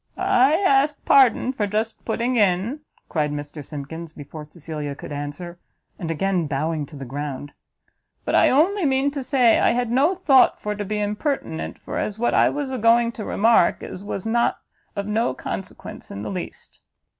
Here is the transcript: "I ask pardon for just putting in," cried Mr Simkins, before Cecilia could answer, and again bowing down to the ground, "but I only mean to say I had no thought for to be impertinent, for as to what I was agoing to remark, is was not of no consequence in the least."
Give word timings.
"I 0.17 0.53
ask 0.53 1.05
pardon 1.05 1.53
for 1.53 1.67
just 1.67 2.03
putting 2.05 2.35
in," 2.35 2.79
cried 3.07 3.29
Mr 3.31 3.63
Simkins, 3.63 4.13
before 4.13 4.43
Cecilia 4.45 4.95
could 4.95 5.11
answer, 5.11 5.59
and 5.99 6.09
again 6.09 6.47
bowing 6.47 6.85
down 6.85 6.85
to 6.87 6.95
the 6.95 7.05
ground, 7.05 7.53
"but 8.25 8.33
I 8.33 8.49
only 8.49 8.83
mean 8.83 9.11
to 9.11 9.21
say 9.21 9.59
I 9.59 9.73
had 9.73 9.91
no 9.91 10.15
thought 10.15 10.59
for 10.59 10.73
to 10.73 10.83
be 10.83 10.99
impertinent, 10.99 11.77
for 11.77 11.99
as 11.99 12.15
to 12.15 12.21
what 12.21 12.33
I 12.33 12.49
was 12.49 12.71
agoing 12.71 13.11
to 13.11 13.23
remark, 13.25 13.83
is 13.83 14.03
was 14.03 14.25
not 14.25 14.57
of 14.95 15.05
no 15.05 15.35
consequence 15.35 16.09
in 16.09 16.23
the 16.23 16.31
least." 16.31 16.81